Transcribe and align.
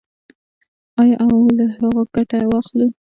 آیا 1.01 1.17
او 1.25 1.33
له 1.57 1.65
هغو 1.77 2.01
ګټه 2.15 2.39
واخلو؟ 2.49 2.87